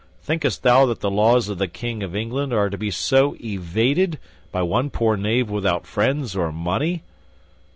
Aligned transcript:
Thinkest 0.23 0.63
thou 0.63 0.87
that 0.87 0.99
the 1.01 1.11
laws 1.11 1.47
of 1.47 1.59
the 1.59 1.67
King 1.67 2.01
of 2.01 2.15
England 2.15 2.51
are 2.53 2.71
to 2.71 2.75
be 2.79 2.89
so 2.89 3.35
evaded 3.39 4.17
by 4.51 4.63
one 4.63 4.89
poor 4.89 5.15
knave 5.15 5.47
without 5.51 5.85
friends 5.85 6.35
or 6.35 6.51
money?" 6.51 7.03